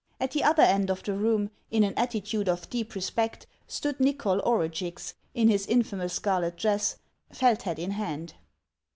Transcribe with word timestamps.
At 0.19 0.31
the 0.31 0.43
other 0.43 0.63
end 0.63 0.89
of 0.89 1.03
the 1.03 1.13
room, 1.13 1.51
in 1.69 1.83
an 1.83 1.93
attitude 1.95 2.49
of 2.49 2.67
deep 2.71 2.95
respect, 2.95 3.45
stood 3.67 3.99
Xychol 3.99 4.43
Orugix 4.43 5.13
in 5.35 5.47
his 5.47 5.67
infamous 5.67 6.15
scarlet 6.15 6.57
dress, 6.57 6.97
felt 7.31 7.61
hat 7.61 7.77
in 7.77 7.91
hand. 7.91 8.33